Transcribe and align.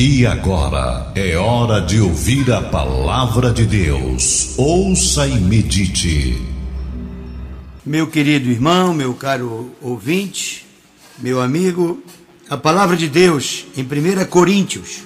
E 0.00 0.24
agora 0.24 1.10
é 1.16 1.36
hora 1.36 1.80
de 1.80 2.00
ouvir 2.00 2.52
a 2.52 2.62
palavra 2.62 3.50
de 3.50 3.66
Deus. 3.66 4.56
Ouça 4.56 5.26
e 5.26 5.34
medite. 5.40 6.40
Meu 7.84 8.06
querido 8.06 8.48
irmão, 8.48 8.94
meu 8.94 9.12
caro 9.14 9.74
ouvinte, 9.82 10.64
meu 11.18 11.40
amigo, 11.40 12.00
a 12.48 12.56
palavra 12.56 12.96
de 12.96 13.08
Deus 13.08 13.64
em 13.76 13.82
1 13.82 14.24
Coríntios, 14.26 14.98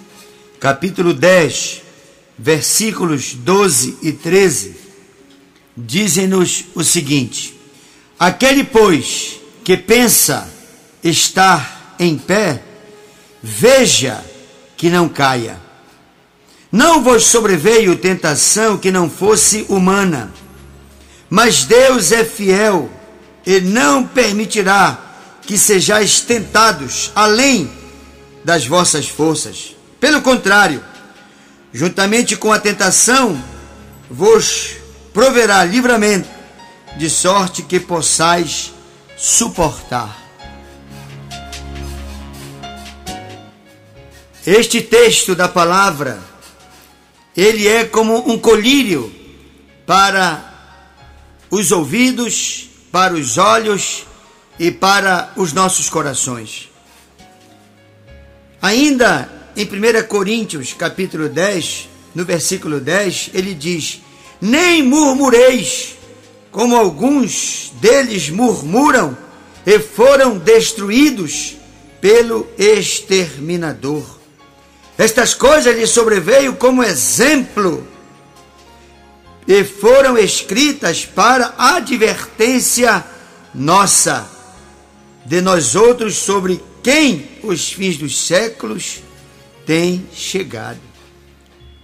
capítulo 0.61 1.15
10, 1.15 1.81
versículos 2.39 3.33
12 3.33 3.97
e 4.03 4.13
13, 4.13 4.77
dizem-nos 5.75 6.67
o 6.75 6.85
seguinte: 6.85 7.59
Aquele, 8.19 8.63
pois, 8.63 9.41
que 9.65 9.75
pensa 9.75 10.53
estar 11.03 11.97
em 11.99 12.19
pé, 12.19 12.63
veja 13.43 14.23
que 14.83 14.91
não 14.91 15.09
caia. 15.09 15.61
Não 16.73 17.05
vos 17.05 17.27
sobreveio 17.27 17.95
tentação 17.95 18.77
que 18.77 18.91
não 18.91 19.09
fosse 19.09 19.65
humana, 19.69 20.33
mas 21.31 21.63
Deus 21.63 22.11
é 22.11 22.25
fiel 22.25 22.91
e 23.47 23.61
não 23.61 24.05
permitirá 24.05 24.99
que 25.43 25.57
sejais 25.57 26.21
tentados 26.21 27.13
além 27.15 27.71
das 28.45 28.67
vossas 28.67 29.07
forças. 29.07 29.77
Pelo 30.01 30.21
contrário, 30.21 30.83
juntamente 31.73 32.35
com 32.35 32.53
a 32.53 32.59
tentação, 32.59 33.41
vos 34.11 34.79
proverá 35.15 35.63
livramento, 35.63 36.29
de 36.97 37.09
sorte 37.09 37.63
que 37.63 37.79
possais 37.79 38.73
suportar. 39.17 40.22
Este 44.45 44.83
texto 44.83 45.37
da 45.37 45.47
palavra, 45.47 46.21
ele 47.37 47.69
é 47.69 47.85
como 47.85 48.29
um 48.29 48.37
colírio 48.37 49.15
para 49.87 50.75
os 51.49 51.71
ouvidos, 51.71 52.69
para 52.91 53.15
os 53.15 53.39
olhos 53.39 54.05
e 54.59 54.73
para 54.73 55.33
os 55.37 55.53
nossos 55.53 55.89
corações. 55.89 56.69
Ainda 58.61 59.31
em 59.57 59.65
1 59.65 60.09
Coríntios, 60.09 60.73
capítulo 60.73 61.29
10, 61.29 61.89
no 62.13 62.25
versículo 62.25 62.81
10, 62.81 63.31
ele 63.35 63.55
diz: 63.55 64.01
Nem 64.41 64.83
murmureis, 64.83 65.95
como 66.51 66.75
alguns 66.75 67.71
deles 67.81 68.29
murmuram 68.29 69.17
e 69.65 69.79
foram 69.79 70.37
destruídos 70.37 71.55
pelo 72.01 72.49
exterminador. 72.59 74.22
Estas 75.03 75.35
coisas 75.35 75.77
lhe 75.77 75.85
sobreveio 75.85 76.55
como 76.55 76.81
exemplo 76.81 77.85
e 79.49 79.65
foram 79.65 80.17
escritas 80.17 81.05
para 81.05 81.57
advertência 81.59 83.05
nossa, 83.53 84.31
de 85.27 85.41
nós 85.41 85.75
outros 85.75 86.19
sobre 86.19 86.63
quem 86.85 87.29
os 87.43 87.73
fins 87.73 87.97
dos 87.97 88.17
séculos 88.17 89.01
têm 89.67 90.07
chegado. 90.15 90.79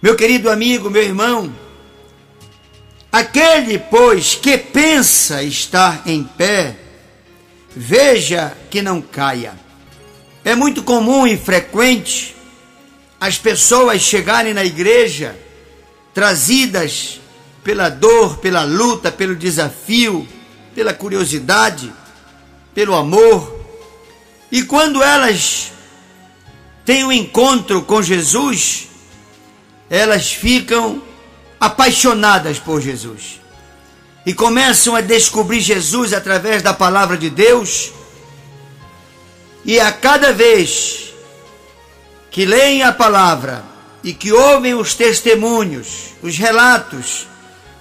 Meu 0.01 0.15
querido 0.15 0.49
amigo, 0.49 0.89
meu 0.89 1.03
irmão, 1.03 1.53
aquele, 3.11 3.81
pois, 3.81 4.37
que 4.37 4.57
pensa 4.57 5.43
estar 5.43 6.05
em 6.07 6.23
pé, 6.23 6.77
veja 7.75 8.57
que 8.71 8.81
não 8.81 9.03
caia. 9.03 9.59
É 10.45 10.55
muito 10.55 10.85
comum 10.85 11.27
e 11.27 11.37
frequente 11.37 12.38
as 13.21 13.37
pessoas 13.37 14.01
chegarem 14.03 14.55
na 14.55 14.65
igreja 14.65 15.39
trazidas 16.15 17.21
pela 17.63 17.89
dor, 17.89 18.39
pela 18.39 18.65
luta, 18.65 19.11
pelo 19.11 19.37
desafio, 19.37 20.27
pela 20.75 20.95
curiosidade, 20.95 21.93
pelo 22.75 22.95
amor. 22.95 23.59
E 24.51 24.63
quando 24.63 25.03
elas 25.03 25.73
têm 26.85 27.05
um 27.05 27.13
encontro 27.13 27.83
com 27.83 28.03
Jesus, 28.03 28.89
elas 29.91 30.33
ficam 30.33 31.03
apaixonadas 31.61 32.59
por 32.59 32.81
Jesus 32.81 33.41
e 34.25 34.35
começam 34.35 34.95
a 34.95 35.01
descobrir 35.01 35.61
Jesus 35.61 36.13
através 36.13 36.63
da 36.63 36.75
palavra 36.75 37.17
de 37.17 37.31
Deus. 37.31 37.93
E 39.65 39.81
a 39.81 39.91
cada 39.91 40.33
vez 40.33 41.08
que 42.31 42.45
leem 42.45 42.83
a 42.83 42.93
palavra 42.93 43.65
e 44.03 44.13
que 44.13 44.33
ouvem 44.33 44.75
os 44.75 44.95
testemunhos, 44.95 46.15
os 46.23 46.37
relatos 46.37 47.27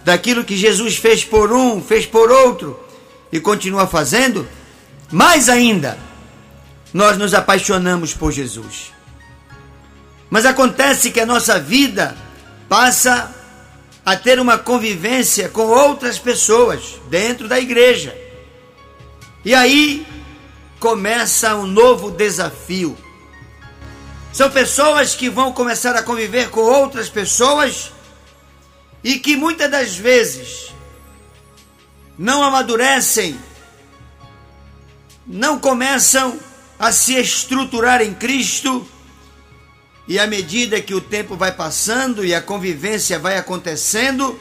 daquilo 0.04 0.44
que 0.44 0.56
Jesus 0.56 0.98
fez 0.98 1.24
por 1.24 1.52
um, 1.52 1.82
fez 1.82 2.06
por 2.06 2.32
outro 2.32 2.80
e 3.32 3.40
continua 3.40 3.86
fazendo, 3.86 4.48
mais 5.12 5.50
ainda, 5.50 5.98
nós 6.94 7.18
nos 7.18 7.34
apaixonamos 7.34 8.14
por 8.14 8.32
Jesus. 8.32 8.94
Mas 10.30 10.46
acontece 10.46 11.12
que 11.12 11.20
a 11.20 11.26
nossa 11.26 11.60
vida 11.60 12.16
passa 12.68 13.34
a 14.06 14.16
ter 14.16 14.40
uma 14.40 14.58
convivência 14.58 15.50
com 15.50 15.68
outras 15.68 16.18
pessoas 16.18 17.00
dentro 17.10 17.48
da 17.48 17.60
igreja. 17.60 18.16
E 19.44 19.54
aí 19.54 20.08
começa 20.80 21.56
um 21.56 21.68
novo 21.68 22.12
desafio 22.12 22.98
são 24.32 24.50
pessoas 24.52 25.16
que 25.16 25.30
vão 25.30 25.52
começar 25.52 25.96
a 25.96 26.04
conviver 26.04 26.50
com 26.50 26.62
outras 26.62 27.10
pessoas 27.10 27.92
e 29.04 29.20
que 29.20 29.36
muitas 29.36 29.70
das 29.70 29.96
vezes 29.96 30.74
não 32.18 32.44
amadurecem, 32.44 33.40
não 35.26 35.60
começam 35.60 36.40
a 36.80 36.92
se 36.92 37.16
estruturar 37.16 38.02
em 38.02 38.14
Cristo. 38.14 38.88
E 40.08 40.18
à 40.20 40.26
medida 40.26 40.82
que 40.82 40.94
o 40.94 41.02
tempo 41.02 41.36
vai 41.36 41.52
passando 41.52 42.24
e 42.24 42.34
a 42.34 42.42
convivência 42.42 43.20
vai 43.20 43.38
acontecendo, 43.38 44.40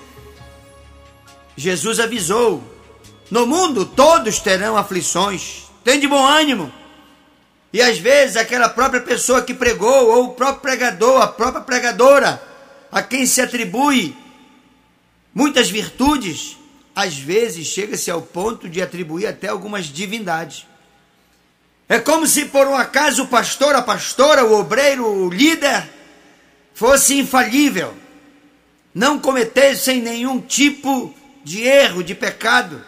Jesus 1.56 1.98
avisou: 1.98 2.62
no 3.30 3.46
mundo 3.46 3.84
todos 3.84 4.38
terão 4.38 4.76
aflições, 4.76 5.64
tem 5.82 5.98
de 5.98 6.06
bom 6.06 6.24
ânimo. 6.24 6.72
E 7.72 7.82
às 7.82 7.98
vezes 7.98 8.36
aquela 8.36 8.68
própria 8.68 9.00
pessoa 9.00 9.42
que 9.42 9.52
pregou, 9.52 10.08
ou 10.08 10.24
o 10.26 10.34
próprio 10.34 10.62
pregador, 10.62 11.20
a 11.20 11.26
própria 11.26 11.62
pregadora, 11.62 12.42
a 12.90 13.02
quem 13.02 13.26
se 13.26 13.40
atribui 13.40 14.16
muitas 15.34 15.68
virtudes, 15.68 16.56
às 16.94 17.18
vezes 17.18 17.66
chega-se 17.66 18.10
ao 18.10 18.22
ponto 18.22 18.68
de 18.68 18.80
atribuir 18.80 19.26
até 19.26 19.48
algumas 19.48 19.86
divindades. 19.86 20.66
É 21.88 21.98
como 21.98 22.26
se 22.26 22.46
por 22.46 22.66
um 22.66 22.74
acaso 22.74 23.24
o 23.24 23.28
pastor, 23.28 23.74
a 23.74 23.82
pastora, 23.82 24.44
o 24.44 24.58
obreiro, 24.58 25.06
o 25.06 25.28
líder 25.28 25.88
fosse 26.74 27.18
infalível, 27.18 27.94
não 28.94 29.18
cometessem 29.18 30.00
nenhum 30.00 30.40
tipo 30.40 31.14
de 31.44 31.62
erro, 31.62 32.02
de 32.02 32.14
pecado. 32.14 32.82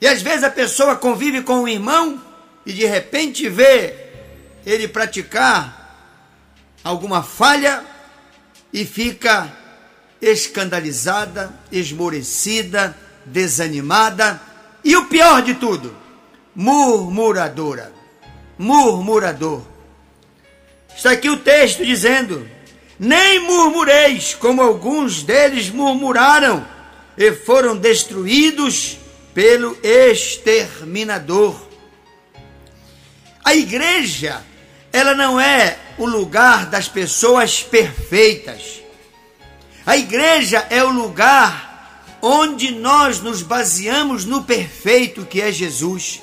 E 0.00 0.06
às 0.06 0.20
vezes 0.20 0.42
a 0.42 0.50
pessoa 0.50 0.96
convive 0.96 1.42
com 1.42 1.60
um 1.60 1.68
irmão 1.68 2.20
e 2.70 2.72
de 2.72 2.86
repente 2.86 3.48
vê 3.48 3.96
ele 4.64 4.86
praticar 4.86 6.22
alguma 6.84 7.20
falha 7.20 7.84
e 8.72 8.84
fica 8.84 9.52
escandalizada, 10.22 11.52
esmorecida, 11.72 12.96
desanimada 13.24 14.40
e 14.84 14.96
o 14.96 15.06
pior 15.06 15.42
de 15.42 15.54
tudo, 15.54 15.96
murmuradora. 16.54 17.92
Murmurador. 18.56 19.62
Está 20.96 21.10
aqui 21.10 21.28
o 21.28 21.38
texto 21.38 21.84
dizendo: 21.84 22.48
Nem 23.00 23.40
murmureis, 23.40 24.32
como 24.34 24.62
alguns 24.62 25.24
deles 25.24 25.70
murmuraram 25.70 26.64
e 27.18 27.32
foram 27.32 27.76
destruídos 27.76 28.96
pelo 29.34 29.76
exterminador. 29.82 31.69
A 33.44 33.54
igreja, 33.54 34.44
ela 34.92 35.14
não 35.14 35.40
é 35.40 35.78
o 35.98 36.06
lugar 36.06 36.66
das 36.66 36.88
pessoas 36.88 37.62
perfeitas. 37.62 38.80
A 39.86 39.96
igreja 39.96 40.66
é 40.70 40.84
o 40.84 40.90
lugar 40.90 41.70
onde 42.22 42.70
nós 42.70 43.20
nos 43.20 43.42
baseamos 43.42 44.24
no 44.24 44.44
perfeito 44.44 45.24
que 45.24 45.40
é 45.40 45.50
Jesus. 45.50 46.20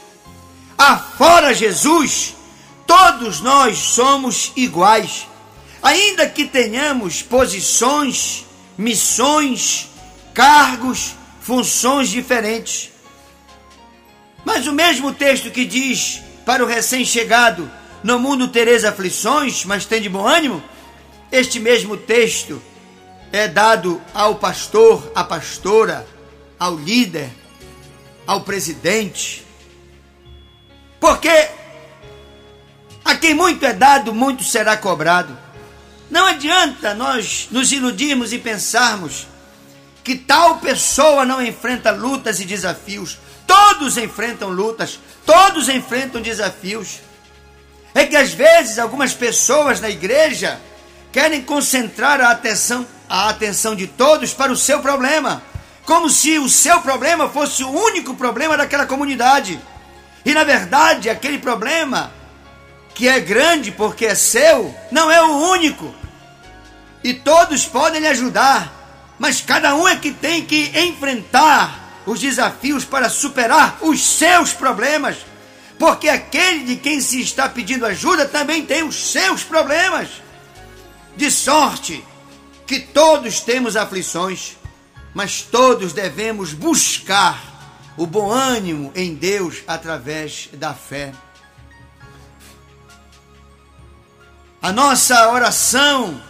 Afora 0.77 1.53
Jesus, 1.53 2.35
todos 2.85 3.41
nós 3.41 3.77
somos 3.77 4.51
iguais, 4.55 5.27
ainda 5.81 6.29
que 6.29 6.45
tenhamos 6.45 7.23
posições, 7.23 8.45
missões, 8.77 9.89
cargos, 10.33 11.15
funções 11.41 12.09
diferentes. 12.09 12.91
Mas 14.45 14.67
o 14.67 14.71
mesmo 14.71 15.11
texto 15.11 15.49
que 15.49 15.65
diz 15.65 16.21
para 16.47 16.63
o 16.63 16.67
recém-chegado: 16.67 17.69
No 18.01 18.17
mundo 18.17 18.47
tereis 18.47 18.85
aflições, 18.85 19.65
mas 19.65 19.85
tem 19.85 20.01
de 20.01 20.07
bom 20.07 20.25
ânimo. 20.25 20.63
Este 21.29 21.59
mesmo 21.59 21.97
texto 21.97 22.61
é 23.33 23.49
dado 23.49 24.01
ao 24.13 24.35
pastor, 24.35 25.11
à 25.13 25.25
pastora, 25.25 26.07
ao 26.57 26.77
líder, 26.77 27.29
ao 28.25 28.41
presidente. 28.41 29.45
Porque 31.01 31.49
a 33.03 33.15
quem 33.17 33.33
muito 33.33 33.65
é 33.65 33.73
dado, 33.73 34.13
muito 34.13 34.45
será 34.45 34.77
cobrado. 34.77 35.37
Não 36.09 36.25
adianta 36.25 36.93
nós 36.93 37.49
nos 37.51 37.73
iludirmos 37.73 38.31
e 38.31 38.39
pensarmos 38.39 39.27
que 40.01 40.15
tal 40.15 40.59
pessoa 40.59 41.25
não 41.25 41.45
enfrenta 41.45 41.91
lutas 41.91 42.39
e 42.39 42.45
desafios. 42.45 43.17
Todos 43.47 43.97
enfrentam 43.97 44.49
lutas, 44.49 44.99
todos 45.25 45.69
enfrentam 45.69 46.21
desafios. 46.21 46.99
É 47.95 48.05
que 48.05 48.17
às 48.17 48.33
vezes 48.33 48.77
algumas 48.77 49.13
pessoas 49.13 49.79
na 49.79 49.89
igreja 49.89 50.59
querem 51.11 51.41
concentrar 51.41 52.19
a 52.21 52.29
atenção, 52.29 52.85
a 53.09 53.29
atenção 53.29 53.73
de 53.73 53.87
todos 53.87 54.33
para 54.33 54.51
o 54.51 54.57
seu 54.57 54.81
problema, 54.81 55.41
como 55.85 56.09
se 56.09 56.37
o 56.37 56.49
seu 56.49 56.81
problema 56.81 57.29
fosse 57.29 57.63
o 57.63 57.71
único 57.71 58.13
problema 58.13 58.57
daquela 58.57 58.85
comunidade. 58.85 59.59
E 60.25 60.33
na 60.33 60.43
verdade, 60.43 61.09
aquele 61.09 61.39
problema 61.39 62.11
que 62.93 63.07
é 63.07 63.19
grande 63.19 63.71
porque 63.71 64.05
é 64.05 64.15
seu, 64.15 64.75
não 64.91 65.09
é 65.09 65.21
o 65.23 65.49
único. 65.51 65.95
E 67.03 67.13
todos 67.13 67.65
podem 67.65 68.01
lhe 68.01 68.07
ajudar, 68.07 68.71
mas 69.17 69.39
cada 69.39 69.73
um 69.75 69.87
é 69.87 69.95
que 69.95 70.11
tem 70.11 70.43
que 70.43 70.71
enfrentar 70.77 71.86
os 72.07 72.21
desafios 72.21 72.85
para 72.85 73.09
superar 73.09 73.77
os 73.81 74.01
seus 74.01 74.53
problemas. 74.53 75.17
Porque 75.77 76.07
aquele 76.09 76.63
de 76.63 76.77
quem 76.77 77.01
se 77.01 77.21
está 77.21 77.47
pedindo 77.47 77.85
ajuda 77.85 78.25
também 78.25 78.65
tem 78.65 78.81
os 78.81 79.11
seus 79.11 79.43
problemas. 79.43 80.07
De 81.15 81.29
sorte 81.29 82.03
que 82.65 82.79
todos 82.79 83.41
temos 83.41 83.75
aflições, 83.75 84.55
mas 85.13 85.41
todos 85.41 85.93
devemos 85.93 86.53
buscar 86.53 87.93
o 87.97 88.07
bom 88.07 88.31
ânimo 88.31 88.91
em 88.95 89.13
Deus 89.13 89.63
através 89.67 90.49
da 90.53 90.73
fé. 90.73 91.13
A 94.61 94.71
nossa 94.71 95.29
oração, 95.29 96.21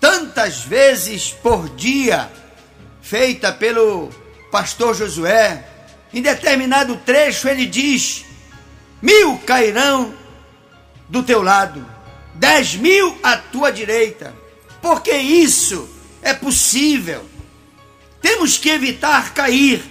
tantas 0.00 0.60
vezes 0.60 1.30
por 1.30 1.68
dia, 1.70 2.30
feita 3.02 3.52
pelo 3.52 4.10
pastor 4.56 4.94
Josué, 4.94 5.62
em 6.14 6.22
determinado 6.22 6.96
trecho 7.04 7.46
ele 7.46 7.66
diz: 7.66 8.24
mil 9.02 9.36
cairão 9.44 10.14
do 11.10 11.22
teu 11.22 11.42
lado 11.42 11.84
dez 12.34 12.74
mil 12.74 13.18
à 13.22 13.36
tua 13.36 13.70
direita, 13.70 14.34
porque 14.80 15.12
isso 15.12 15.86
é 16.22 16.32
possível. 16.32 17.22
Temos 18.22 18.56
que 18.56 18.70
evitar 18.70 19.34
cair, 19.34 19.84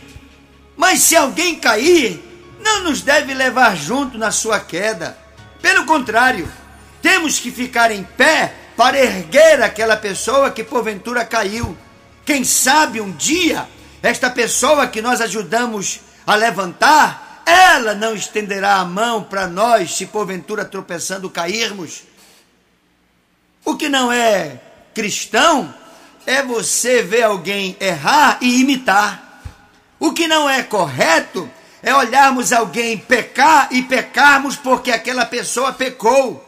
mas 0.76 1.02
se 1.02 1.16
alguém 1.16 1.60
cair, 1.60 2.20
não 2.60 2.86
nos 2.86 3.02
deve 3.02 3.36
levar 3.36 3.78
junto 3.78 4.18
na 4.18 4.32
sua 4.32 4.60
queda. 4.60 5.16
Pelo 5.62 5.86
contrário, 5.86 6.52
temos 7.04 7.38
que 7.38 7.52
ficar 7.52 7.92
em 7.92 8.04
pé 8.04 8.52
para 8.76 8.98
erguer 8.98 9.62
aquela 9.62 9.96
pessoa 9.96 10.50
que 10.50 10.64
porventura 10.64 11.24
caiu. 11.24 11.78
Quem 12.26 12.44
sabe 12.44 13.00
um 13.00 13.12
dia 13.12 13.68
esta 14.06 14.30
pessoa 14.30 14.88
que 14.88 15.02
nós 15.02 15.20
ajudamos 15.20 16.00
a 16.28 16.36
levantar, 16.36 17.44
ela 17.46 17.94
não 17.94 18.16
estenderá 18.16 18.76
a 18.76 18.86
mão 18.86 19.24
para 19.24 19.48
nós 19.48 19.96
se 19.96 20.06
porventura 20.06 20.64
tropeçando 20.64 21.30
cairmos. 21.30 22.04
O 23.64 23.76
que 23.76 23.90
não 23.90 24.12
é 24.12 24.62
cristão 24.94 25.74
é 26.26 26.42
você 26.44 27.02
ver 27.02 27.24
alguém 27.24 27.76
errar 27.80 28.38
e 28.42 28.62
imitar. 28.62 29.42
O 30.00 30.14
que 30.14 30.28
não 30.28 30.50
é 30.50 30.62
correto 30.64 31.50
é 31.82 31.94
olharmos 31.94 32.52
alguém 32.52 32.98
pecar 32.98 33.70
e 33.72 33.84
pecarmos 33.84 34.56
porque 34.56 34.92
aquela 34.92 35.26
pessoa 35.26 35.74
pecou. 35.74 36.44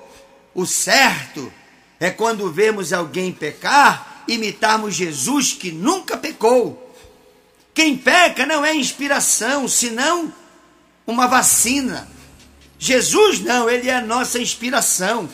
O 0.53 0.65
certo 0.65 1.51
é 1.99 2.09
quando 2.09 2.51
vemos 2.51 2.93
alguém 2.93 3.31
pecar, 3.31 4.23
imitarmos 4.27 4.95
Jesus 4.95 5.53
que 5.53 5.71
nunca 5.71 6.17
pecou. 6.17 6.86
Quem 7.77 7.95
peca 7.95 8.43
não 8.43 8.65
é 8.65 8.73
inspiração, 8.73 9.67
senão 9.67 10.33
uma 11.05 11.27
vacina. 11.27 12.09
Jesus 12.79 13.39
não, 13.39 13.69
ele 13.69 13.87
é 13.87 13.93
a 13.93 14.01
nossa 14.01 14.39
inspiração 14.39 15.29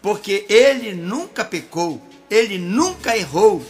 porque 0.00 0.46
ele 0.48 0.92
nunca 0.92 1.44
pecou, 1.44 2.00
ele 2.30 2.56
nunca 2.56 3.16
errou. 3.18 3.66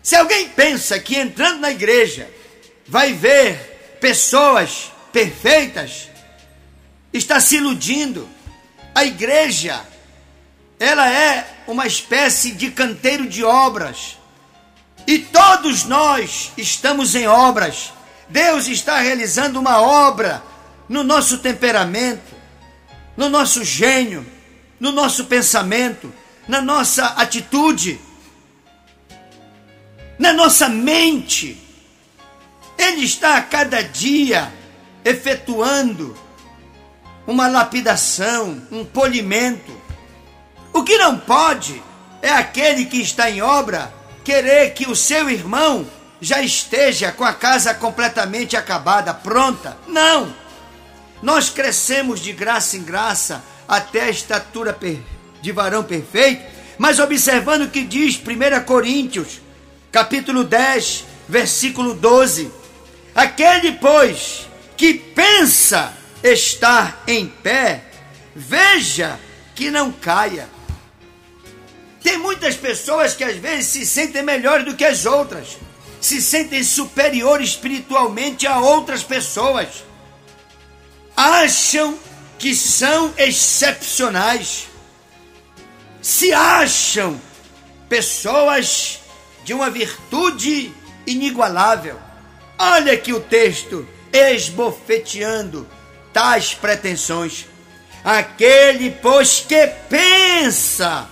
Se 0.00 0.14
alguém 0.14 0.50
pensa 0.50 1.00
que 1.00 1.16
entrando 1.16 1.58
na 1.58 1.72
igreja 1.72 2.30
vai 2.86 3.12
ver 3.12 3.98
pessoas 4.00 4.92
perfeitas, 5.12 6.10
está 7.12 7.40
se 7.40 7.56
iludindo. 7.56 8.28
A 8.94 9.04
igreja, 9.04 9.84
ela 10.78 11.12
é 11.12 11.64
uma 11.66 11.88
espécie 11.88 12.52
de 12.52 12.70
canteiro 12.70 13.28
de 13.28 13.42
obras. 13.42 14.16
E 15.06 15.18
todos 15.18 15.84
nós 15.84 16.52
estamos 16.56 17.14
em 17.14 17.26
obras. 17.26 17.92
Deus 18.28 18.66
está 18.66 18.98
realizando 19.00 19.58
uma 19.58 19.80
obra 19.80 20.42
no 20.88 21.02
nosso 21.02 21.38
temperamento, 21.38 22.34
no 23.16 23.28
nosso 23.28 23.64
gênio, 23.64 24.26
no 24.78 24.92
nosso 24.92 25.26
pensamento, 25.26 26.12
na 26.46 26.60
nossa 26.60 27.06
atitude, 27.06 28.00
na 30.18 30.32
nossa 30.32 30.68
mente. 30.68 31.58
Ele 32.78 33.04
está 33.04 33.36
a 33.36 33.42
cada 33.42 33.82
dia 33.82 34.52
efetuando 35.04 36.16
uma 37.26 37.48
lapidação, 37.48 38.62
um 38.70 38.84
polimento. 38.84 39.80
O 40.72 40.82
que 40.82 40.96
não 40.98 41.18
pode 41.18 41.82
é 42.20 42.30
aquele 42.30 42.86
que 42.86 43.00
está 43.00 43.30
em 43.30 43.42
obra 43.42 43.92
querer 44.24 44.74
que 44.74 44.88
o 44.88 44.96
seu 44.96 45.28
irmão 45.30 45.86
já 46.20 46.40
esteja 46.40 47.10
com 47.10 47.24
a 47.24 47.32
casa 47.32 47.74
completamente 47.74 48.56
acabada, 48.56 49.12
pronta. 49.12 49.76
Não! 49.88 50.32
Nós 51.22 51.48
crescemos 51.48 52.20
de 52.20 52.32
graça 52.32 52.76
em 52.76 52.82
graça 52.82 53.42
até 53.66 54.02
a 54.02 54.10
estatura 54.10 54.76
de 55.40 55.52
varão 55.52 55.82
perfeito, 55.82 56.42
mas 56.78 56.98
observando 56.98 57.62
o 57.62 57.70
que 57.70 57.84
diz 57.84 58.16
1 58.16 58.64
Coríntios, 58.64 59.40
capítulo 59.90 60.44
10, 60.44 61.04
versículo 61.28 61.94
12: 61.94 62.50
Aquele, 63.14 63.72
pois, 63.72 64.48
que 64.76 64.94
pensa 64.94 65.92
estar 66.22 67.02
em 67.06 67.26
pé, 67.26 67.84
veja 68.34 69.18
que 69.54 69.70
não 69.70 69.92
caia. 69.92 70.48
Tem 72.12 72.18
muitas 72.18 72.54
pessoas 72.54 73.14
que 73.14 73.24
às 73.24 73.36
vezes 73.36 73.68
se 73.68 73.86
sentem 73.86 74.22
melhores 74.22 74.66
do 74.66 74.76
que 74.76 74.84
as 74.84 75.06
outras, 75.06 75.56
se 75.98 76.20
sentem 76.20 76.62
superiores 76.62 77.48
espiritualmente 77.48 78.46
a 78.46 78.60
outras 78.60 79.02
pessoas, 79.02 79.82
acham 81.16 81.98
que 82.38 82.54
são 82.54 83.14
excepcionais, 83.16 84.66
se 86.02 86.34
acham 86.34 87.18
pessoas 87.88 88.98
de 89.42 89.54
uma 89.54 89.70
virtude 89.70 90.70
inigualável. 91.06 91.98
Olha 92.58 92.92
aqui 92.92 93.14
o 93.14 93.20
texto 93.20 93.88
esbofeteando 94.12 95.66
tais 96.12 96.52
pretensões. 96.52 97.46
Aquele, 98.04 98.90
pois, 98.90 99.40
que 99.40 99.66
pensa 99.88 101.08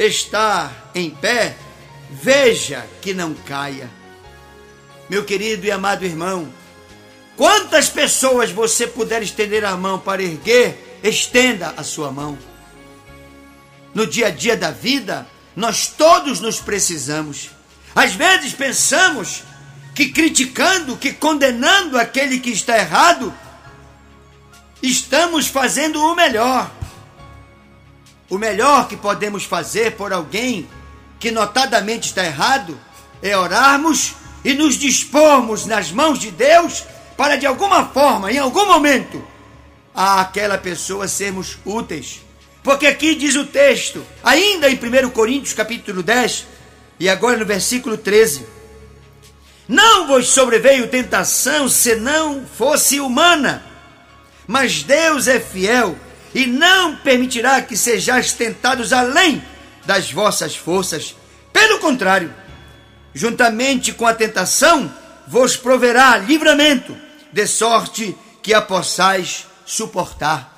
estar 0.00 0.90
em 0.94 1.10
pé, 1.10 1.56
veja 2.10 2.86
que 3.00 3.14
não 3.14 3.34
caia. 3.34 3.88
Meu 5.08 5.24
querido 5.24 5.66
e 5.66 5.70
amado 5.70 6.04
irmão, 6.04 6.52
Quantas 7.40 7.88
pessoas 7.88 8.50
você 8.50 8.86
puder 8.86 9.22
estender 9.22 9.64
a 9.64 9.74
mão 9.74 9.98
para 9.98 10.22
erguer, 10.22 11.00
estenda 11.02 11.72
a 11.74 11.82
sua 11.82 12.12
mão. 12.12 12.38
No 13.94 14.06
dia 14.06 14.26
a 14.26 14.30
dia 14.30 14.54
da 14.58 14.70
vida, 14.70 15.26
nós 15.56 15.86
todos 15.86 16.38
nos 16.38 16.60
precisamos. 16.60 17.48
Às 17.94 18.12
vezes 18.12 18.52
pensamos 18.52 19.42
que 19.94 20.10
criticando, 20.10 20.98
que 20.98 21.14
condenando 21.14 21.98
aquele 21.98 22.40
que 22.40 22.50
está 22.50 22.76
errado, 22.76 23.32
estamos 24.82 25.46
fazendo 25.46 25.98
o 25.98 26.14
melhor. 26.14 26.70
O 28.30 28.38
melhor 28.38 28.86
que 28.86 28.96
podemos 28.96 29.44
fazer 29.44 29.96
por 29.96 30.12
alguém 30.12 30.70
que 31.18 31.32
notadamente 31.32 32.08
está 32.08 32.24
errado 32.24 32.78
é 33.20 33.36
orarmos 33.36 34.14
e 34.44 34.54
nos 34.54 34.76
dispormos 34.76 35.66
nas 35.66 35.90
mãos 35.90 36.20
de 36.20 36.30
Deus 36.30 36.84
para 37.16 37.36
de 37.36 37.44
alguma 37.44 37.86
forma, 37.88 38.32
em 38.32 38.38
algum 38.38 38.66
momento, 38.66 39.22
àquela 39.92 40.56
pessoa 40.56 41.08
sermos 41.08 41.58
úteis. 41.64 42.22
Porque 42.62 42.86
aqui 42.86 43.16
diz 43.16 43.34
o 43.34 43.44
texto, 43.46 44.06
ainda 44.22 44.70
em 44.70 44.76
1 44.76 45.10
Coríntios 45.10 45.52
capítulo 45.52 46.02
10, 46.02 46.46
e 47.00 47.08
agora 47.08 47.36
no 47.36 47.44
versículo 47.44 47.98
13: 47.98 48.46
Não 49.66 50.06
vos 50.06 50.28
sobreveio 50.28 50.88
tentação 50.88 51.68
se 51.68 51.96
não 51.96 52.46
fosse 52.46 53.00
humana, 53.00 53.66
mas 54.46 54.84
Deus 54.84 55.26
é 55.26 55.40
fiel 55.40 55.96
e 56.34 56.46
não 56.46 56.96
permitirá 56.96 57.60
que 57.62 57.76
sejais 57.76 58.32
tentados 58.32 58.92
além 58.92 59.42
das 59.84 60.10
vossas 60.10 60.54
forças. 60.54 61.14
Pelo 61.52 61.78
contrário, 61.78 62.32
juntamente 63.14 63.92
com 63.92 64.06
a 64.06 64.14
tentação, 64.14 64.92
vos 65.26 65.56
proverá 65.56 66.16
livramento, 66.18 66.96
de 67.32 67.46
sorte 67.46 68.16
que 68.42 68.54
a 68.54 68.60
possais 68.60 69.46
suportar. 69.64 70.50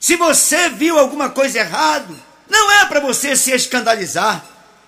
Se 0.00 0.16
você 0.16 0.68
viu 0.68 0.98
alguma 0.98 1.30
coisa 1.30 1.60
errada, 1.60 2.14
não 2.48 2.70
é 2.72 2.84
para 2.86 3.00
você 3.00 3.36
se 3.36 3.52
escandalizar, 3.52 4.44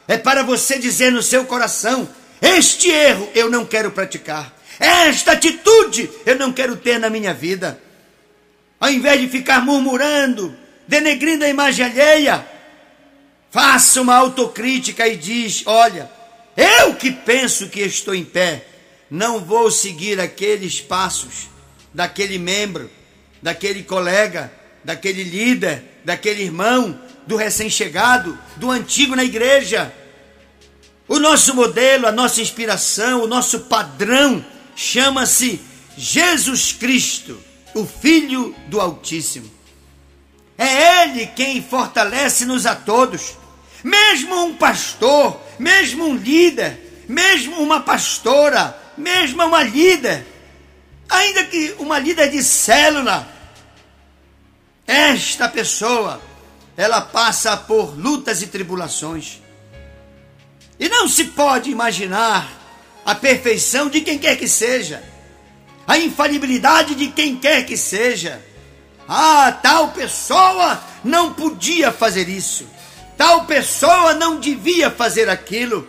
é 0.07 0.19
para 0.19 0.43
você 0.43 0.79
dizer 0.79 1.11
no 1.11 1.23
seu 1.23 1.45
coração: 1.45 2.09
este 2.41 2.89
erro 2.89 3.29
eu 3.35 3.51
não 3.51 3.65
quero 3.65 3.91
praticar, 3.91 4.53
esta 4.79 5.33
atitude 5.33 6.11
eu 6.25 6.39
não 6.39 6.53
quero 6.53 6.77
ter 6.77 6.99
na 6.99 7.09
minha 7.09 7.33
vida. 7.33 7.81
Ao 8.79 8.91
invés 8.91 9.21
de 9.21 9.29
ficar 9.29 9.65
murmurando, 9.65 10.55
denegrindo 10.87 11.45
a 11.45 11.49
imagem 11.49 11.85
alheia, 11.85 12.47
faça 13.51 14.01
uma 14.01 14.15
autocrítica 14.15 15.09
e 15.09 15.17
diz: 15.17 15.63
olha, 15.67 16.11
eu 16.57 16.95
que 16.95 17.11
penso 17.11 17.69
que 17.69 17.81
estou 17.81 18.15
em 18.15 18.25
pé, 18.25 18.67
não 19.11 19.41
vou 19.41 19.71
seguir 19.71 20.21
aqueles 20.21 20.81
passos 20.81 21.49
daquele 21.93 22.39
membro, 22.39 22.91
daquele 23.43 23.83
colega, 23.83 24.53
daquele 24.85 25.25
líder, 25.25 25.83
daquele 26.05 26.43
irmão, 26.43 27.01
do 27.27 27.37
recém-chegado, 27.37 28.39
do 28.57 28.71
antigo 28.71 29.17
na 29.17 29.25
igreja. 29.25 29.93
O 31.09 31.19
nosso 31.19 31.55
modelo, 31.55 32.07
a 32.07 32.13
nossa 32.13 32.41
inspiração, 32.41 33.23
o 33.23 33.27
nosso 33.27 33.61
padrão 33.61 34.45
chama-se 34.75 35.61
Jesus 35.97 36.73
Cristo, 36.73 37.41
o 37.77 37.87
Filho 37.87 38.55
do 38.69 38.81
Altíssimo. 38.81 39.51
É 40.57 41.05
Ele 41.05 41.27
quem 41.27 41.63
fortalece-nos 41.63 42.65
a 42.65 42.75
todos. 42.75 43.37
Mesmo 43.85 44.35
um 44.45 44.57
pastor, 44.57 45.39
mesmo 45.59 46.07
um 46.07 46.17
líder, 46.17 47.05
mesmo 47.07 47.61
uma 47.61 47.81
pastora, 47.81 48.77
mesmo 48.97 49.45
uma 49.45 49.63
líder, 49.63 50.27
ainda 51.09 51.45
que 51.45 51.77
uma 51.79 51.99
líder 51.99 52.31
de 52.31 52.43
célula, 52.43 53.29
esta 54.87 55.49
pessoa, 55.49 56.21
ela 56.77 57.03
passa 57.03 57.57
por 57.57 57.97
lutas 57.97 58.41
e 58.41 58.47
tribulações. 58.47 59.43
E 60.81 60.89
não 60.89 61.07
se 61.09 61.25
pode 61.25 61.71
imaginar 61.71 62.51
a 63.05 63.15
perfeição 63.15 63.89
de 63.89 64.01
quem 64.01 64.19
quer 64.19 64.37
que 64.37 64.49
seja, 64.49 65.03
a 65.87 65.99
infalibilidade 65.99 66.95
de 66.95 67.09
quem 67.09 67.37
quer 67.37 67.65
que 67.65 67.77
seja. 67.77 68.43
Ah, 69.09 69.53
tal 69.63 69.93
pessoa 69.93 70.83
não 71.05 71.33
podia 71.33 71.93
fazer 71.93 72.29
isso, 72.29 72.67
tal 73.17 73.45
pessoa 73.45 74.15
não 74.15 74.41
devia 74.41 74.91
fazer 74.91 75.29
aquilo. 75.29 75.89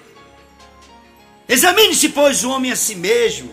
Examine-se, 1.50 2.10
pois, 2.10 2.44
o 2.44 2.52
homem 2.52 2.72
a 2.72 2.76
si 2.76 2.94
mesmo. 2.94 3.52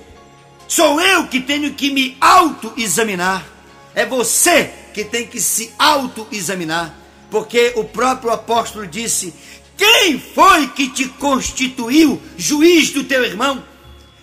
Sou 0.67 1.01
eu 1.01 1.29
que 1.29 1.41
tenho 1.41 1.73
que 1.75 1.91
me 1.91 2.17
auto-examinar. 2.21 3.47
É 3.95 4.05
você 4.05 4.71
que 4.93 5.05
tem 5.05 5.27
que 5.27 5.41
se 5.41 5.73
auto-examinar. 5.79 6.95
Porque 7.31 7.73
o 7.77 7.85
próprio 7.85 8.33
apóstolo 8.33 8.87
disse: 8.87 9.33
Quem 9.77 10.19
foi 10.19 10.67
que 10.69 10.89
te 10.89 11.09
constituiu 11.09 12.21
juiz 12.37 12.91
do 12.91 13.05
teu 13.05 13.25
irmão? 13.25 13.63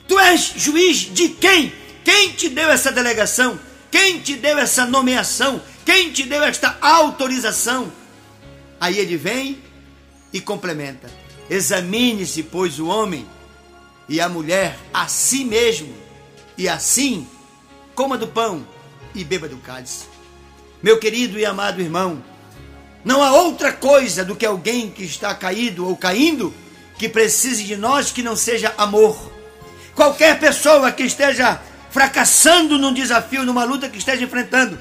Tu 0.07 0.19
és 0.19 0.53
juiz 0.57 0.97
de 0.97 1.29
quem? 1.29 1.73
Quem 2.03 2.31
te 2.33 2.49
deu 2.49 2.69
essa 2.69 2.91
delegação? 2.91 3.59
Quem 3.89 4.19
te 4.19 4.35
deu 4.35 4.57
essa 4.57 4.85
nomeação? 4.85 5.61
Quem 5.85 6.11
te 6.11 6.23
deu 6.23 6.43
esta 6.43 6.77
autorização? 6.81 7.91
Aí 8.79 8.97
ele 8.97 9.17
vem 9.17 9.61
e 10.31 10.39
complementa: 10.39 11.09
Examine-se, 11.49 12.43
pois, 12.43 12.79
o 12.79 12.87
homem 12.87 13.27
e 14.07 14.19
a 14.19 14.27
mulher 14.27 14.77
a 14.93 15.07
si 15.07 15.43
mesmo, 15.43 15.93
e 16.57 16.67
assim 16.67 17.27
coma 17.93 18.17
do 18.17 18.27
pão 18.27 18.65
e 19.13 19.23
beba 19.23 19.47
do 19.47 19.57
cálice. 19.57 20.05
Meu 20.81 20.99
querido 20.99 21.37
e 21.37 21.45
amado 21.45 21.81
irmão, 21.81 22.23
não 23.03 23.21
há 23.21 23.33
outra 23.33 23.71
coisa 23.71 24.23
do 24.23 24.35
que 24.35 24.45
alguém 24.45 24.89
que 24.89 25.03
está 25.03 25.33
caído 25.35 25.87
ou 25.87 25.95
caindo 25.95 26.53
que 26.97 27.09
precise 27.09 27.63
de 27.63 27.75
nós 27.75 28.11
que 28.11 28.23
não 28.23 28.35
seja 28.35 28.73
amor. 28.77 29.31
Qualquer 29.95 30.39
pessoa 30.39 30.91
que 30.91 31.03
esteja 31.03 31.61
fracassando 31.91 32.77
num 32.77 32.93
desafio, 32.93 33.43
numa 33.43 33.63
luta 33.63 33.89
que 33.89 33.97
esteja 33.97 34.23
enfrentando, 34.23 34.79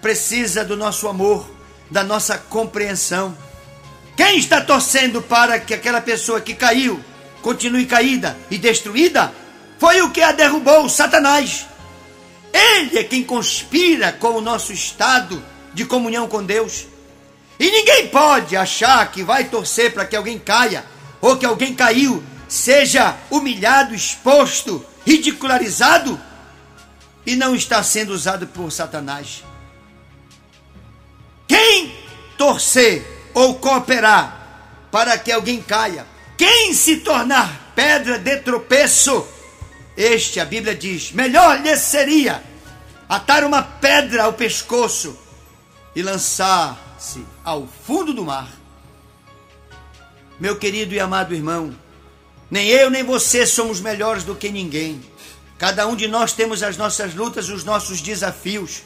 precisa 0.00 0.64
do 0.64 0.76
nosso 0.76 1.08
amor, 1.08 1.50
da 1.90 2.04
nossa 2.04 2.36
compreensão. 2.38 3.36
Quem 4.16 4.38
está 4.38 4.60
torcendo 4.60 5.20
para 5.20 5.58
que 5.58 5.74
aquela 5.74 6.00
pessoa 6.00 6.40
que 6.40 6.54
caiu 6.54 7.02
continue 7.42 7.86
caída 7.86 8.36
e 8.50 8.56
destruída, 8.56 9.32
foi 9.78 10.00
o 10.00 10.10
que 10.10 10.22
a 10.22 10.32
derrubou, 10.32 10.88
Satanás. 10.88 11.66
Ele 12.52 12.98
é 12.98 13.04
quem 13.04 13.22
conspira 13.22 14.12
com 14.12 14.28
o 14.28 14.40
nosso 14.40 14.72
estado 14.72 15.42
de 15.74 15.84
comunhão 15.84 16.26
com 16.28 16.42
Deus. 16.42 16.86
E 17.58 17.70
ninguém 17.70 18.08
pode 18.08 18.56
achar 18.56 19.10
que 19.10 19.22
vai 19.22 19.44
torcer 19.44 19.92
para 19.92 20.06
que 20.06 20.16
alguém 20.16 20.38
caia, 20.38 20.84
ou 21.20 21.36
que 21.36 21.44
alguém 21.44 21.74
caiu, 21.74 22.22
seja 22.48 23.16
humilhado, 23.30 23.94
exposto, 23.94 24.84
ridicularizado, 25.06 26.18
e 27.26 27.36
não 27.36 27.54
está 27.54 27.82
sendo 27.82 28.12
usado 28.12 28.46
por 28.46 28.70
Satanás. 28.70 29.44
Quem 31.46 31.94
torcer 32.36 33.30
ou 33.32 33.54
cooperar 33.56 34.88
para 34.90 35.18
que 35.18 35.32
alguém 35.32 35.60
caia, 35.60 36.06
quem 36.36 36.72
se 36.72 36.98
tornar 36.98 37.72
pedra 37.74 38.18
de 38.18 38.36
tropeço, 38.38 39.26
este, 39.96 40.40
a 40.40 40.44
Bíblia 40.44 40.74
diz, 40.74 41.12
melhor 41.12 41.60
lhe 41.60 41.76
seria 41.76 42.42
atar 43.08 43.44
uma 43.44 43.62
pedra 43.62 44.24
ao 44.24 44.32
pescoço 44.32 45.18
e 45.94 46.02
lançar-se 46.02 47.24
ao 47.44 47.68
fundo 47.86 48.12
do 48.12 48.24
mar. 48.24 48.48
Meu 50.38 50.56
querido 50.56 50.94
e 50.94 51.00
amado 51.00 51.34
irmão, 51.34 51.74
nem 52.50 52.68
eu 52.68 52.90
nem 52.90 53.02
você 53.02 53.46
somos 53.46 53.80
melhores 53.80 54.24
do 54.24 54.34
que 54.34 54.48
ninguém. 54.48 55.00
Cada 55.58 55.86
um 55.86 55.94
de 55.94 56.08
nós 56.08 56.32
temos 56.32 56.62
as 56.62 56.76
nossas 56.76 57.14
lutas, 57.14 57.48
os 57.48 57.64
nossos 57.64 58.00
desafios. 58.00 58.82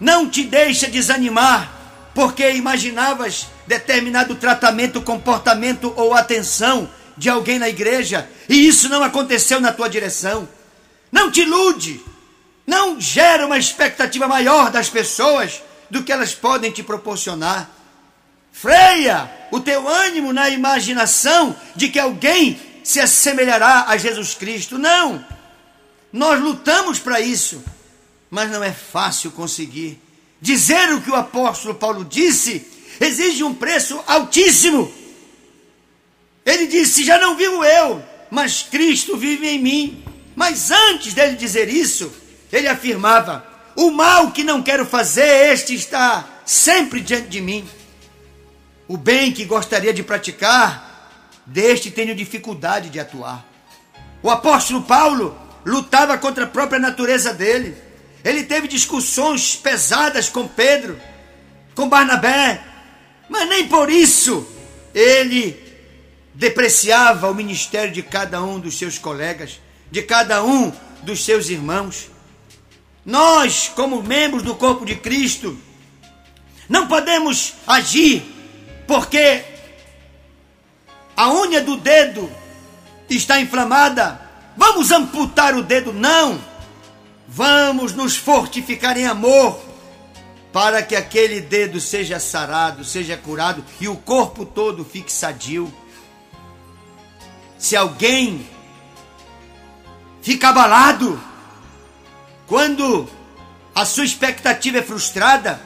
Não 0.00 0.28
te 0.28 0.44
deixa 0.44 0.88
desanimar 0.88 1.78
porque 2.14 2.50
imaginavas 2.52 3.46
determinado 3.66 4.34
tratamento, 4.34 5.02
comportamento 5.02 5.92
ou 5.96 6.14
atenção 6.14 6.90
de 7.16 7.28
alguém 7.28 7.58
na 7.58 7.68
igreja 7.68 8.28
e 8.48 8.66
isso 8.66 8.88
não 8.88 9.02
aconteceu 9.02 9.60
na 9.60 9.72
tua 9.72 9.88
direção. 9.88 10.48
Não 11.12 11.30
te 11.30 11.42
ilude, 11.42 12.00
não 12.66 13.00
gera 13.00 13.46
uma 13.46 13.58
expectativa 13.58 14.26
maior 14.26 14.70
das 14.70 14.88
pessoas 14.88 15.62
do 15.90 16.02
que 16.02 16.12
elas 16.12 16.34
podem 16.34 16.70
te 16.70 16.82
proporcionar. 16.82 17.68
Freia 18.52 19.30
o 19.50 19.60
teu 19.60 19.88
ânimo 19.88 20.32
na 20.32 20.48
imaginação 20.48 21.54
de 21.76 21.88
que 21.88 21.98
alguém 21.98 22.60
se 22.82 23.00
assemelhará 23.00 23.84
a 23.88 23.96
Jesus 23.96 24.34
Cristo. 24.34 24.78
Não! 24.78 25.24
Nós 26.12 26.40
lutamos 26.40 26.98
para 26.98 27.20
isso, 27.20 27.62
mas 28.30 28.50
não 28.50 28.62
é 28.62 28.72
fácil 28.72 29.30
conseguir. 29.30 30.00
Dizer 30.40 30.92
o 30.92 31.02
que 31.02 31.10
o 31.10 31.14
apóstolo 31.14 31.74
Paulo 31.74 32.04
disse 32.04 32.66
exige 33.00 33.44
um 33.44 33.54
preço 33.54 34.02
altíssimo. 34.06 34.92
Ele 36.44 36.66
disse: 36.66 37.04
Já 37.04 37.18
não 37.18 37.36
vivo 37.36 37.64
eu, 37.64 38.02
mas 38.30 38.62
Cristo 38.62 39.16
vive 39.16 39.46
em 39.46 39.58
mim. 39.58 40.04
Mas 40.34 40.70
antes 40.70 41.12
dele 41.12 41.36
dizer 41.36 41.68
isso, 41.68 42.12
ele 42.50 42.66
afirmava: 42.66 43.44
O 43.76 43.90
mal 43.90 44.32
que 44.32 44.42
não 44.42 44.62
quero 44.62 44.86
fazer, 44.86 45.52
este 45.52 45.74
está 45.74 46.26
sempre 46.44 47.00
diante 47.00 47.28
de 47.28 47.40
mim. 47.40 47.68
O 48.88 48.96
bem 48.96 49.30
que 49.30 49.44
gostaria 49.44 49.92
de 49.92 50.02
praticar, 50.02 51.20
deste 51.46 51.90
tenho 51.90 52.14
dificuldade 52.14 52.88
de 52.88 52.98
atuar. 52.98 53.46
O 54.22 54.28
apóstolo 54.28 54.82
Paulo 54.82 55.49
lutava 55.64 56.16
contra 56.18 56.44
a 56.44 56.48
própria 56.48 56.78
natureza 56.78 57.32
dele 57.32 57.90
ele 58.22 58.44
teve 58.44 58.68
discussões 58.68 59.56
pesadas 59.56 60.28
com 60.28 60.46
Pedro, 60.46 61.00
com 61.74 61.88
Barnabé, 61.88 62.62
mas 63.28 63.48
nem 63.48 63.66
por 63.66 63.90
isso 63.90 64.46
ele 64.94 65.58
depreciava 66.34 67.30
o 67.30 67.34
ministério 67.34 67.92
de 67.92 68.02
cada 68.02 68.42
um 68.42 68.58
dos 68.58 68.76
seus 68.76 68.98
colegas, 68.98 69.58
de 69.90 70.02
cada 70.02 70.44
um 70.44 70.72
dos 71.02 71.24
seus 71.24 71.48
irmãos. 71.48 72.10
Nós, 73.04 73.72
como 73.74 74.02
membros 74.02 74.42
do 74.42 74.54
corpo 74.54 74.84
de 74.84 74.96
Cristo, 74.96 75.58
não 76.68 76.86
podemos 76.86 77.54
agir 77.66 78.22
porque 78.86 79.42
a 81.16 81.32
unha 81.32 81.62
do 81.62 81.76
dedo 81.76 82.30
está 83.08 83.40
inflamada. 83.40 84.29
Vamos 84.60 84.90
amputar 84.90 85.56
o 85.56 85.62
dedo? 85.62 85.90
Não. 85.90 86.38
Vamos 87.26 87.94
nos 87.94 88.18
fortificar 88.18 88.94
em 88.98 89.06
amor 89.06 89.58
para 90.52 90.82
que 90.82 90.94
aquele 90.94 91.40
dedo 91.40 91.80
seja 91.80 92.20
sarado, 92.20 92.84
seja 92.84 93.16
curado 93.16 93.64
e 93.80 93.88
o 93.88 93.96
corpo 93.96 94.44
todo 94.44 94.84
fique 94.84 95.10
sadio. 95.10 95.72
Se 97.58 97.74
alguém 97.74 98.46
fica 100.20 100.50
abalado 100.50 101.18
quando 102.46 103.08
a 103.74 103.86
sua 103.86 104.04
expectativa 104.04 104.76
é 104.76 104.82
frustrada, 104.82 105.58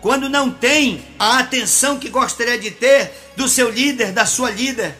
quando 0.00 0.28
não 0.28 0.50
tem 0.50 1.04
a 1.16 1.38
atenção 1.38 1.96
que 1.96 2.08
gostaria 2.08 2.58
de 2.58 2.72
ter 2.72 3.32
do 3.36 3.46
seu 3.46 3.70
líder, 3.70 4.10
da 4.10 4.26
sua 4.26 4.50
líder, 4.50 4.98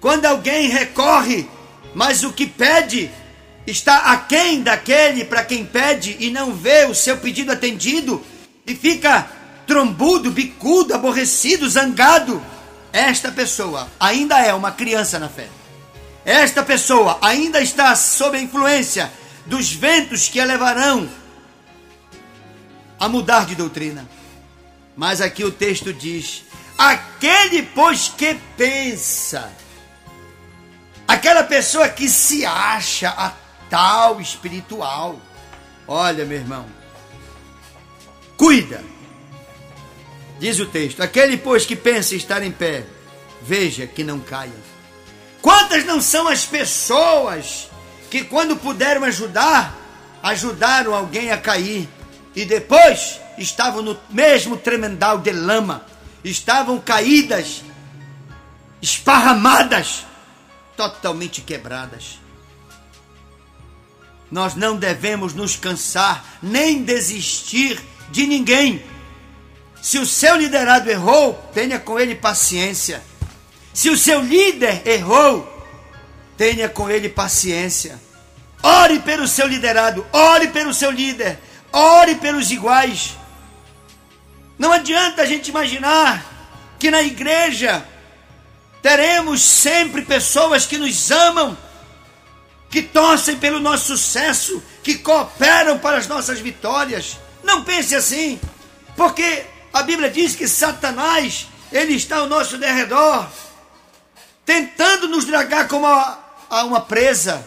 quando 0.00 0.26
alguém 0.26 0.68
recorre, 0.68 1.48
mas 1.96 2.22
o 2.24 2.30
que 2.30 2.46
pede 2.46 3.10
está 3.66 4.12
aquém 4.12 4.62
daquele 4.62 5.24
para 5.24 5.42
quem 5.42 5.64
pede 5.64 6.14
e 6.20 6.28
não 6.28 6.52
vê 6.52 6.84
o 6.84 6.94
seu 6.94 7.16
pedido 7.16 7.50
atendido 7.50 8.22
e 8.66 8.74
fica 8.74 9.26
trombudo, 9.66 10.30
bicudo, 10.30 10.94
aborrecido, 10.94 11.66
zangado. 11.66 12.42
Esta 12.92 13.32
pessoa 13.32 13.90
ainda 13.98 14.38
é 14.38 14.52
uma 14.52 14.72
criança 14.72 15.18
na 15.18 15.30
fé. 15.30 15.48
Esta 16.22 16.62
pessoa 16.62 17.18
ainda 17.22 17.62
está 17.62 17.96
sob 17.96 18.36
a 18.36 18.42
influência 18.42 19.10
dos 19.46 19.72
ventos 19.72 20.28
que 20.28 20.38
a 20.38 20.44
levarão 20.44 21.08
a 23.00 23.08
mudar 23.08 23.46
de 23.46 23.54
doutrina. 23.54 24.06
Mas 24.94 25.22
aqui 25.22 25.44
o 25.44 25.50
texto 25.50 25.94
diz: 25.94 26.44
aquele, 26.76 27.62
pois, 27.62 28.12
que 28.14 28.36
pensa, 28.54 29.50
aquela 31.06 31.44
pessoa 31.44 31.88
que 31.88 32.08
se 32.08 32.44
acha 32.44 33.08
a 33.10 33.32
tal 33.68 34.20
espiritual. 34.20 35.18
Olha, 35.86 36.24
meu 36.24 36.38
irmão, 36.38 36.66
cuida. 38.36 38.82
Diz 40.38 40.58
o 40.58 40.66
texto: 40.66 41.02
aquele, 41.02 41.36
pois, 41.36 41.64
que 41.64 41.76
pensa 41.76 42.14
estar 42.14 42.42
em 42.42 42.52
pé, 42.52 42.84
veja 43.42 43.86
que 43.86 44.04
não 44.04 44.20
caia. 44.20 44.52
Quantas 45.40 45.84
não 45.84 46.00
são 46.00 46.26
as 46.26 46.44
pessoas 46.44 47.70
que, 48.10 48.24
quando 48.24 48.56
puderam 48.56 49.04
ajudar, 49.04 49.74
ajudaram 50.22 50.94
alguém 50.94 51.30
a 51.30 51.38
cair 51.38 51.88
e 52.34 52.44
depois 52.44 53.20
estavam 53.38 53.82
no 53.82 53.98
mesmo 54.10 54.56
tremendal 54.56 55.18
de 55.18 55.32
lama, 55.32 55.86
estavam 56.24 56.80
caídas, 56.80 57.62
esparramadas, 58.82 60.04
totalmente 60.76 61.40
quebradas. 61.40 62.20
Nós 64.30 64.54
não 64.54 64.76
devemos 64.76 65.32
nos 65.34 65.56
cansar 65.56 66.38
nem 66.42 66.82
desistir 66.82 67.80
de 68.10 68.26
ninguém. 68.26 68.84
Se 69.80 69.98
o 69.98 70.06
seu 70.06 70.36
liderado 70.36 70.90
errou, 70.90 71.34
tenha 71.54 71.78
com 71.78 71.98
ele 71.98 72.14
paciência. 72.14 73.02
Se 73.72 73.88
o 73.88 73.96
seu 73.96 74.20
líder 74.20 74.82
errou, 74.86 75.52
tenha 76.36 76.68
com 76.68 76.90
ele 76.90 77.08
paciência. 77.08 78.00
Ore 78.62 78.98
pelo 78.98 79.28
seu 79.28 79.46
liderado, 79.46 80.04
ore 80.12 80.48
pelo 80.48 80.74
seu 80.74 80.90
líder, 80.90 81.38
ore 81.72 82.16
pelos 82.16 82.50
iguais. 82.50 83.16
Não 84.58 84.72
adianta 84.72 85.22
a 85.22 85.26
gente 85.26 85.48
imaginar 85.48 86.24
que 86.78 86.90
na 86.90 87.02
igreja 87.02 87.86
teremos 88.86 89.42
sempre 89.42 90.02
pessoas 90.02 90.64
que 90.64 90.78
nos 90.78 91.10
amam 91.10 91.58
que 92.70 92.82
torcem 92.82 93.36
pelo 93.36 93.58
nosso 93.58 93.96
sucesso, 93.96 94.62
que 94.80 94.98
cooperam 94.98 95.76
para 95.80 95.96
as 95.96 96.06
nossas 96.06 96.38
vitórias. 96.38 97.18
Não 97.42 97.64
pense 97.64 97.96
assim, 97.96 98.38
porque 98.96 99.44
a 99.72 99.82
Bíblia 99.82 100.08
diz 100.08 100.36
que 100.36 100.46
Satanás, 100.46 101.48
ele 101.72 101.94
está 101.94 102.18
ao 102.18 102.28
nosso 102.28 102.58
derredor, 102.58 103.26
tentando 104.44 105.08
nos 105.08 105.24
dragar 105.24 105.66
como 105.66 105.84
a, 105.84 106.20
a 106.48 106.64
uma 106.64 106.80
presa. 106.80 107.44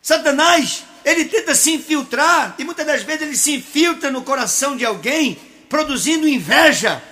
Satanás, 0.00 0.82
ele 1.04 1.26
tenta 1.26 1.54
se 1.54 1.74
infiltrar, 1.74 2.54
e 2.58 2.64
muitas 2.64 2.86
das 2.86 3.02
vezes 3.02 3.20
ele 3.20 3.36
se 3.36 3.56
infiltra 3.56 4.10
no 4.10 4.22
coração 4.22 4.78
de 4.78 4.86
alguém, 4.86 5.38
produzindo 5.68 6.26
inveja. 6.26 7.02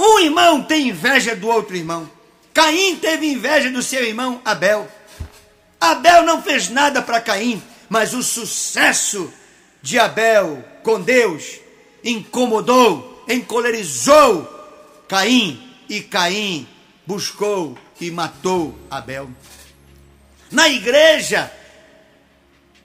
Um 0.00 0.18
irmão 0.20 0.62
tem 0.62 0.88
inveja 0.88 1.36
do 1.36 1.46
outro 1.46 1.76
irmão. 1.76 2.10
Caim 2.54 2.96
teve 2.96 3.30
inveja 3.30 3.70
do 3.70 3.82
seu 3.82 4.02
irmão 4.02 4.40
Abel. 4.42 4.90
Abel 5.78 6.22
não 6.24 6.42
fez 6.42 6.70
nada 6.70 7.02
para 7.02 7.20
Caim, 7.20 7.62
mas 7.86 8.14
o 8.14 8.22
sucesso 8.22 9.30
de 9.82 9.98
Abel 9.98 10.64
com 10.82 10.98
Deus 11.02 11.60
incomodou, 12.02 13.22
encolerizou 13.28 14.48
Caim 15.06 15.70
e 15.86 16.00
Caim 16.00 16.66
buscou 17.06 17.76
e 18.00 18.10
matou 18.10 18.74
Abel. 18.90 19.28
Na 20.50 20.66
igreja, 20.66 21.52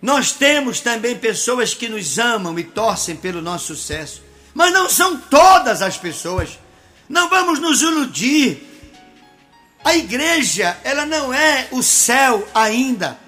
nós 0.01 0.33
temos 0.33 0.81
também 0.81 1.17
pessoas 1.17 1.73
que 1.73 1.87
nos 1.87 2.19
amam 2.19 2.59
e 2.59 2.63
torcem 2.65 3.15
pelo 3.15 3.41
nosso 3.41 3.73
sucesso, 3.73 4.21
mas 4.53 4.73
não 4.73 4.89
são 4.89 5.17
todas 5.17 5.81
as 5.81 5.97
pessoas. 5.97 6.59
Não 7.07 7.29
vamos 7.29 7.59
nos 7.59 7.81
iludir 7.81 8.65
a 9.83 9.95
igreja, 9.95 10.77
ela 10.83 11.05
não 11.05 11.31
é 11.31 11.67
o 11.71 11.83
céu 11.83 12.47
ainda. 12.55 13.19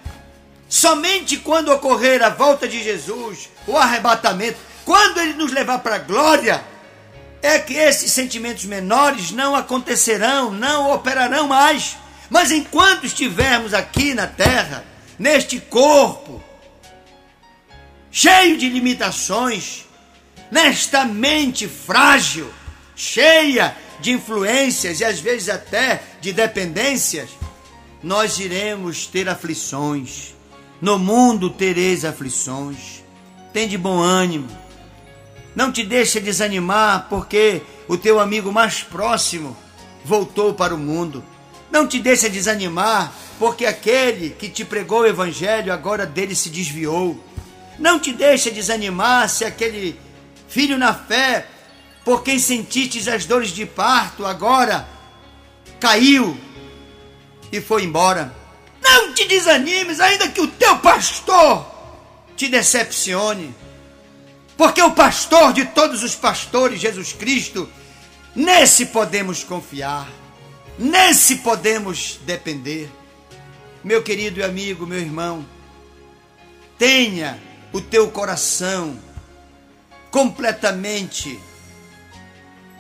Somente 0.68 1.38
quando 1.38 1.72
ocorrer 1.72 2.24
a 2.24 2.30
volta 2.30 2.68
de 2.68 2.84
Jesus, 2.84 3.50
o 3.68 3.78
arrebatamento, 3.78 4.58
quando 4.84 5.20
ele 5.20 5.34
nos 5.34 5.52
levar 5.52 5.80
para 5.80 5.96
a 5.96 6.00
glória, 6.00 6.64
é 7.42 7.60
que 7.60 7.76
esses 7.76 8.12
sentimentos 8.12 8.66
menores 8.66 9.32
não 9.32 9.56
acontecerão, 9.56 10.52
não 10.52 10.92
operarão 10.92 11.48
mais. 11.48 11.96
Mas 12.30 12.52
enquanto 12.52 13.06
estivermos 13.06 13.74
aqui 13.74 14.14
na 14.14 14.28
terra, 14.28 14.84
neste 15.18 15.60
corpo, 15.60 16.44
cheio 18.12 18.58
de 18.58 18.68
limitações, 18.68 19.86
nesta 20.52 21.06
mente 21.06 21.68
frágil, 21.68 22.52
cheia 22.98 23.78
de 24.00 24.12
influências 24.12 25.00
e 25.00 25.06
às 25.06 25.20
vezes 25.20 25.48
até 25.48 26.02
de 26.20 26.34
dependências, 26.34 27.30
nós 28.04 28.40
iremos 28.40 29.06
ter 29.06 29.30
aflições. 29.30 30.36
No 30.82 30.98
mundo 30.98 31.50
tereis 31.50 32.04
aflições. 32.04 33.04
Tem 33.54 33.68
de 33.68 33.78
bom 33.78 34.00
ânimo. 34.00 34.50
Não 35.56 35.72
te 35.72 35.84
deixe 35.84 36.20
desanimar 36.20 37.08
porque 37.10 37.62
o 37.88 37.98
teu 37.98 38.20
amigo 38.20 38.52
mais 38.52 38.84
próximo 38.84 39.56
voltou 40.04 40.54
para 40.54 40.76
o 40.76 40.78
mundo. 40.78 41.24
Não 41.72 41.88
te 41.88 42.00
deixe 42.00 42.30
desanimar 42.30 43.14
porque 43.40 43.66
aquele 43.66 44.32
que 44.32 44.50
te 44.50 44.66
pregou 44.66 45.02
o 45.02 45.08
evangelho 45.08 45.74
agora 45.74 46.06
dele 46.06 46.36
se 46.36 46.50
desviou. 46.50 47.24
Não 47.80 48.00
te 48.00 48.12
deixe 48.12 48.52
desanimar 48.52 49.30
se 49.30 49.46
aquele 49.46 50.00
filho 50.48 50.78
na 50.78 50.94
fé 50.94 51.48
por 52.08 52.24
quem 52.24 52.40
sentistes 52.40 53.06
as 53.06 53.26
dores 53.26 53.50
de 53.50 53.66
parto, 53.66 54.26
agora 54.26 54.88
caiu 55.78 56.38
e 57.52 57.60
foi 57.60 57.84
embora. 57.84 58.34
Não 58.82 59.14
te 59.14 59.26
desanimes, 59.26 60.00
ainda 60.00 60.30
que 60.30 60.40
o 60.40 60.48
teu 60.48 60.78
pastor 60.78 61.70
te 62.38 62.48
decepcione, 62.48 63.54
porque 64.56 64.82
o 64.82 64.92
pastor 64.92 65.52
de 65.52 65.66
todos 65.66 66.02
os 66.02 66.16
pastores, 66.16 66.80
Jesus 66.80 67.12
Cristo, 67.12 67.70
nesse 68.34 68.86
podemos 68.86 69.44
confiar, 69.44 70.08
nesse 70.80 71.36
podemos 71.40 72.22
depender. 72.26 72.90
Meu 73.84 74.02
querido 74.02 74.46
amigo, 74.46 74.88
meu 74.88 75.00
irmão, 75.00 75.46
tenha 76.80 77.38
o 77.74 77.82
teu 77.82 78.10
coração 78.10 78.98
completamente 80.10 81.38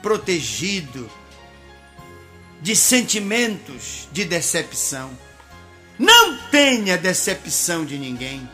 protegido 0.01 1.09
de 2.61 2.75
sentimentos 2.75 4.07
de 4.11 4.25
decepção. 4.25 5.11
Não 5.97 6.37
tenha 6.49 6.97
decepção 6.97 7.85
de 7.85 7.97
ninguém. 7.97 8.47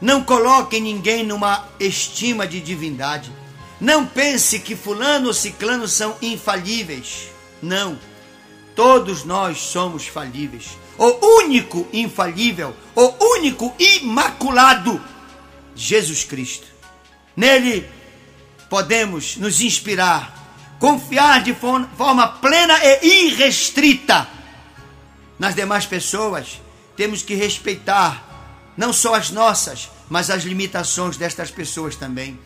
Não 0.00 0.24
coloque 0.24 0.80
ninguém 0.80 1.24
numa 1.24 1.68
estima 1.78 2.46
de 2.46 2.60
divindade. 2.60 3.32
Não 3.80 4.06
pense 4.06 4.60
que 4.60 4.76
fulano 4.76 5.28
ou 5.28 5.34
ciclano 5.34 5.88
são 5.88 6.16
infalíveis. 6.20 7.28
Não. 7.62 7.98
Todos 8.74 9.24
nós 9.24 9.58
somos 9.58 10.06
falíveis. 10.06 10.78
O 10.96 11.38
único 11.38 11.88
infalível, 11.92 12.76
o 12.94 13.14
único 13.36 13.74
imaculado 13.78 15.02
Jesus 15.74 16.24
Cristo. 16.24 16.66
Nele 17.34 17.88
podemos 18.68 19.36
nos 19.36 19.60
inspirar, 19.60 20.39
confiar 20.80 21.42
de 21.42 21.54
forma 21.54 22.26
plena 22.26 22.74
e 23.02 23.26
irrestrita 23.26 24.26
nas 25.38 25.54
demais 25.54 25.86
pessoas. 25.86 26.60
Temos 26.96 27.22
que 27.22 27.34
respeitar 27.34 28.72
não 28.76 28.92
só 28.92 29.14
as 29.14 29.30
nossas, 29.30 29.90
mas 30.08 30.30
as 30.30 30.42
limitações 30.42 31.16
destas 31.16 31.50
pessoas 31.50 31.94
também. 31.94 32.40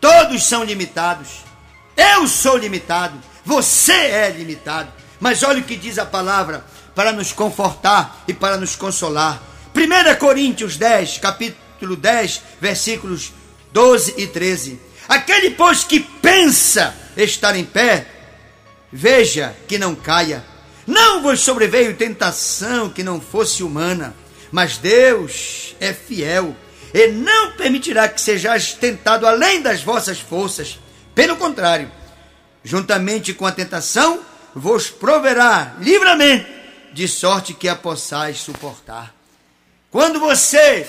Todos 0.00 0.44
são 0.44 0.64
limitados. 0.64 1.28
Eu 1.96 2.26
sou 2.28 2.56
limitado, 2.56 3.18
você 3.44 3.92
é 3.92 4.30
limitado. 4.30 4.92
Mas 5.20 5.42
olha 5.42 5.60
o 5.60 5.64
que 5.64 5.76
diz 5.76 5.98
a 5.98 6.06
palavra 6.06 6.64
para 6.94 7.12
nos 7.12 7.32
confortar 7.32 8.24
e 8.26 8.34
para 8.34 8.56
nos 8.56 8.76
consolar. 8.76 9.40
1 9.74 10.18
Coríntios 10.18 10.76
10, 10.76 11.18
capítulo 11.18 11.96
10, 11.96 12.42
versículos 12.60 13.32
12 13.72 14.14
e 14.16 14.26
13. 14.26 14.80
Aquele, 15.08 15.50
pois, 15.52 15.84
que 15.84 16.00
pensa 16.38 16.94
estar 17.16 17.56
em 17.56 17.64
pé, 17.64 18.06
veja 18.92 19.56
que 19.66 19.76
não 19.76 19.96
caia. 19.96 20.44
Não 20.86 21.20
vos 21.20 21.40
sobreveio 21.40 21.96
tentação 21.96 22.88
que 22.88 23.02
não 23.02 23.20
fosse 23.20 23.64
humana, 23.64 24.14
mas 24.52 24.78
Deus 24.78 25.74
é 25.80 25.92
fiel 25.92 26.54
e 26.94 27.08
não 27.08 27.52
permitirá 27.52 28.08
que 28.08 28.20
sejais 28.20 28.72
tentado 28.72 29.26
além 29.26 29.60
das 29.60 29.82
vossas 29.82 30.20
forças. 30.20 30.78
Pelo 31.12 31.36
contrário, 31.36 31.90
juntamente 32.62 33.34
com 33.34 33.44
a 33.44 33.52
tentação, 33.52 34.20
vos 34.54 34.88
proverá 34.88 35.74
livramento, 35.80 36.46
de 36.92 37.08
sorte 37.08 37.52
que 37.52 37.68
a 37.68 37.74
possais 37.74 38.38
suportar. 38.38 39.12
Quando 39.90 40.20
você 40.20 40.88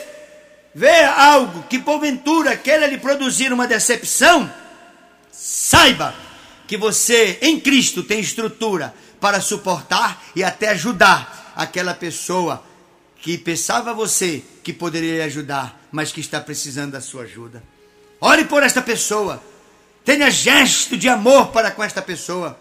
vê 0.75 1.03
algo 1.03 1.63
que 1.63 1.79
porventura 1.79 2.55
queira 2.55 2.85
lhe 2.85 2.99
produzir 2.99 3.51
uma 3.51 3.67
decepção, 3.67 4.49
saiba 5.39 6.13
que 6.67 6.75
você 6.75 7.39
em 7.41 7.57
Cristo 7.59 8.03
tem 8.03 8.19
estrutura 8.19 8.93
para 9.21 9.39
suportar 9.39 10.21
e 10.35 10.43
até 10.43 10.69
ajudar 10.69 11.53
aquela 11.55 11.93
pessoa 11.93 12.63
que 13.21 13.37
pensava 13.37 13.93
você 13.93 14.43
que 14.63 14.73
poderia 14.73 15.23
ajudar, 15.25 15.81
mas 15.91 16.11
que 16.11 16.19
está 16.19 16.41
precisando 16.41 16.91
da 16.91 17.01
sua 17.01 17.23
ajuda. 17.23 17.63
Ore 18.19 18.45
por 18.45 18.63
esta 18.63 18.81
pessoa. 18.81 19.41
Tenha 20.03 20.29
gesto 20.29 20.97
de 20.97 21.07
amor 21.07 21.47
para 21.47 21.71
com 21.71 21.83
esta 21.83 22.01
pessoa. 22.01 22.59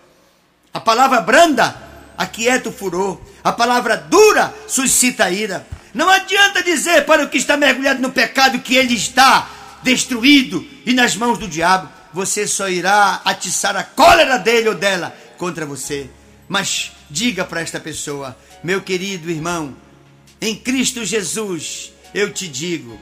A 0.72 0.78
palavra 0.78 1.20
branda 1.20 1.76
aquieta 2.16 2.68
o 2.68 2.72
furor. 2.72 3.20
A 3.42 3.52
palavra 3.52 3.96
dura 3.96 4.54
suscita 4.68 5.24
a 5.24 5.30
ira. 5.30 5.66
Não 5.92 6.08
adianta 6.08 6.62
dizer 6.62 7.04
para 7.06 7.24
o 7.24 7.28
que 7.28 7.38
está 7.38 7.56
mergulhado 7.56 8.00
no 8.00 8.12
pecado 8.12 8.60
que 8.60 8.76
ele 8.76 8.94
está 8.94 9.50
destruído 9.82 10.64
e 10.86 10.92
nas 10.92 11.16
mãos 11.16 11.38
do 11.38 11.48
diabo. 11.48 11.97
Você 12.12 12.46
só 12.46 12.68
irá 12.68 13.20
atiçar 13.24 13.76
a 13.76 13.84
cólera 13.84 14.38
dele 14.38 14.70
ou 14.70 14.74
dela 14.74 15.14
contra 15.36 15.66
você. 15.66 16.08
Mas 16.48 16.92
diga 17.10 17.44
para 17.44 17.60
esta 17.60 17.78
pessoa, 17.78 18.36
meu 18.62 18.80
querido 18.80 19.30
irmão, 19.30 19.76
em 20.40 20.54
Cristo 20.54 21.04
Jesus, 21.04 21.92
eu 22.14 22.32
te 22.32 22.48
digo, 22.48 22.98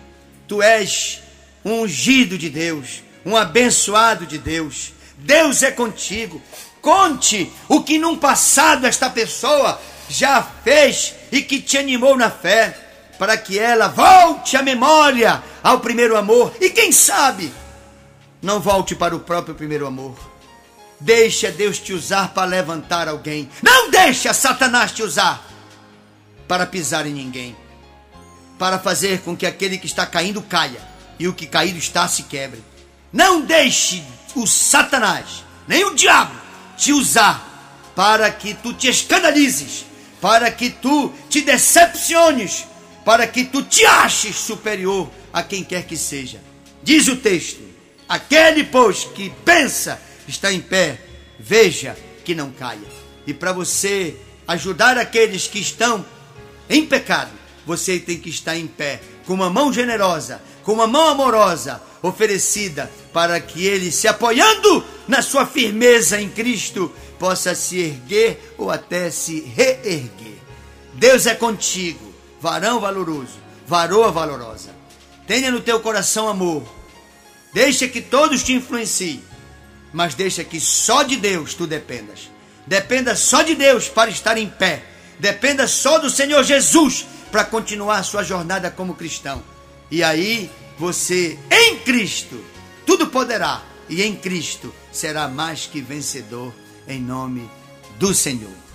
tu 0.49 0.63
és 0.63 1.21
um 1.65 1.83
ungido 1.83 2.37
de 2.37 2.49
Deus, 2.49 3.03
um 3.25 3.37
abençoado 3.37 4.27
de 4.27 4.39
Deus. 4.39 4.93
Deus 5.19 5.63
é 5.63 5.71
contigo. 5.71 6.43
Conte 6.81 7.51
o 7.69 7.83
que 7.83 7.99
num 7.99 8.17
passado 8.17 8.87
esta 8.87 9.09
pessoa 9.11 9.81
já 10.09 10.43
fez 10.43 11.15
e 11.33 11.43
que 11.43 11.61
te 11.61 11.77
animou 11.79 12.17
na 12.17 12.31
fé, 12.31 12.77
para 13.19 13.37
que 13.37 13.59
ela 13.59 13.89
volte 13.89 14.57
à 14.57 14.63
memória 14.63 15.43
ao 15.63 15.81
primeiro 15.81 16.17
amor 16.17 16.55
e 16.61 16.71
quem 16.71 16.93
sabe 16.93 17.53
não 18.47 18.61
volte 18.61 18.95
para 18.95 19.15
o 19.15 19.19
próprio 19.19 19.57
primeiro 19.57 19.89
amor. 19.89 20.17
Deixa 21.01 21.51
Deus 21.51 21.81
te 21.81 21.93
usar 21.93 22.33
para 22.33 22.47
levantar 22.47 23.09
alguém. 23.09 23.51
Não 23.61 23.91
deixa 23.91 24.33
Satanás 24.33 24.93
te 24.93 25.03
usar 25.03 25.45
para 26.47 26.65
pisar 26.65 27.09
em 27.09 27.13
ninguém, 27.13 27.57
para 28.57 28.79
fazer 28.79 29.21
com 29.23 29.37
que 29.37 29.47
aquele 29.47 29.77
que 29.77 29.87
está 29.87 30.07
caindo 30.07 30.41
caia 30.41 30.81
e 31.19 31.27
o 31.27 31.35
que 31.35 31.45
caído 31.45 31.79
está 31.79 32.07
se 32.07 32.23
quebre. 32.23 32.63
Não 33.13 33.41
deixe 33.41 34.05
o 34.37 34.47
Satanás, 34.47 35.45
nem 35.67 35.85
o 35.85 35.97
diabo, 35.97 36.35
te 36.77 36.93
usar 36.93 37.93
para 37.97 38.31
que 38.31 38.55
tu 38.55 38.73
te 38.73 38.87
escandalizes, 38.87 39.85
para 40.21 40.53
que 40.53 40.71
tu 40.71 41.13
te 41.29 41.41
decepciones, 41.41 42.65
para 43.05 43.27
que 43.27 43.45
tu 43.45 43.65
te 43.65 43.85
aches 43.85 44.37
superior 44.37 45.11
a 45.33 45.43
quem 45.43 45.65
quer 45.65 45.85
que 45.85 45.97
seja. 45.97 46.41
Diz 46.83 47.09
o 47.09 47.17
texto: 47.17 47.67
aquele, 48.09 48.65
pois, 48.65 49.05
que 49.05 49.31
pensa 49.45 50.01
está 50.29 50.53
em 50.53 50.61
pé, 50.61 51.01
veja 51.39 51.97
que 52.25 52.35
não 52.35 52.51
caia. 52.51 52.87
E 53.27 53.33
para 53.33 53.53
você 53.53 54.17
ajudar 54.47 54.99
aqueles 54.99 55.47
que 55.47 55.59
estão 55.59 56.05
em 56.69 56.85
pecado, 56.87 57.31
você 57.65 57.99
tem 57.99 58.19
que 58.19 58.31
estar 58.31 58.57
em 58.57 58.67
pé, 58.67 59.01
com 59.27 59.35
uma 59.35 59.51
mão 59.51 59.73
generosa, 59.73 60.41
com 60.63 60.73
uma 60.73 60.87
mão 60.87 61.09
amorosa, 61.09 61.83
oferecida, 62.03 62.91
para 63.13 63.41
que 63.41 63.65
ele, 63.65 63.91
se 63.91 64.07
apoiando 64.07 64.85
na 65.09 65.23
sua 65.23 65.47
firmeza 65.47 66.21
em 66.21 66.29
Cristo, 66.29 66.93
possa 67.19 67.55
se 67.55 67.79
erguer 67.79 68.55
ou 68.57 68.71
até 68.71 69.11
se 69.11 69.41
reerguer. 69.41 70.39
Deus 70.95 71.27
é 71.27 71.35
contigo, 71.35 72.15
varão 72.41 72.81
valoroso, 72.81 73.39
varoa 73.67 74.11
valorosa. 74.13 74.71
Tenha 75.27 75.51
no 75.51 75.61
teu 75.61 75.81
coração 75.81 76.29
amor. 76.29 76.63
Deixa 77.57 77.89
que 77.89 78.03
todos 78.03 78.43
te 78.43 78.53
influenciem, 78.53 79.25
mas 79.91 80.15
deixa 80.15 80.45
que 80.45 80.61
só 80.61 81.03
de 81.03 81.17
Deus 81.17 81.55
tu 81.55 81.67
dependas. 81.67 82.31
Dependa 82.67 83.17
só 83.17 83.41
de 83.41 83.55
Deus 83.55 83.89
para 83.89 84.11
estar 84.11 84.37
em 84.37 84.47
pé 84.49 84.83
Dependa 85.19 85.67
só 85.67 85.99
do 85.99 86.11
Senhor 86.11 86.43
Jesus 86.45 87.07
para 87.31 87.45
continuar 87.45 87.99
a 87.99 88.03
sua 88.03 88.23
jornada 88.23 88.71
como 88.71 88.95
cristão. 88.95 89.43
E 89.91 90.03
aí 90.03 90.51
você, 90.79 91.39
em 91.51 91.79
Cristo, 91.79 92.43
tudo 92.85 93.07
poderá. 93.07 93.63
E 93.89 94.03
em 94.03 94.15
Cristo 94.15 94.75
será 94.93 95.29
mais 95.29 95.67
que 95.67 95.81
vencedor, 95.81 96.53
em 96.87 97.01
nome 97.01 97.49
do 97.99 98.15
Senhor. 98.15 98.66